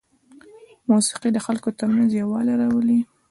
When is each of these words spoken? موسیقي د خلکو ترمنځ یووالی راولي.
موسیقي 0.89 1.29
د 1.33 1.37
خلکو 1.45 1.69
ترمنځ 1.79 2.09
یووالی 2.13 2.53
راولي. 2.61 2.99